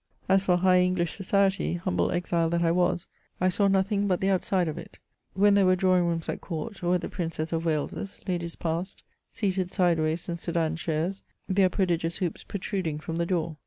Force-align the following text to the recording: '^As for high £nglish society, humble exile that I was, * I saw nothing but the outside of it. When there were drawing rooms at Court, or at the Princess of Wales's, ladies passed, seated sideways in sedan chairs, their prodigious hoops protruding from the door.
'^As 0.27 0.45
for 0.45 0.57
high 0.57 0.79
£nglish 0.79 1.09
society, 1.15 1.75
humble 1.75 2.09
exile 2.11 2.49
that 2.49 2.63
I 2.63 2.71
was, 2.71 3.05
* 3.23 3.39
I 3.39 3.49
saw 3.49 3.67
nothing 3.67 4.07
but 4.07 4.19
the 4.19 4.31
outside 4.31 4.67
of 4.67 4.75
it. 4.79 4.97
When 5.35 5.53
there 5.53 5.67
were 5.67 5.75
drawing 5.75 6.05
rooms 6.07 6.27
at 6.27 6.41
Court, 6.41 6.83
or 6.83 6.95
at 6.95 7.01
the 7.01 7.07
Princess 7.07 7.53
of 7.53 7.65
Wales's, 7.65 8.19
ladies 8.27 8.55
passed, 8.55 9.03
seated 9.29 9.71
sideways 9.71 10.27
in 10.27 10.37
sedan 10.37 10.75
chairs, 10.75 11.21
their 11.47 11.69
prodigious 11.69 12.17
hoops 12.17 12.43
protruding 12.43 12.97
from 12.97 13.17
the 13.17 13.27
door. 13.27 13.57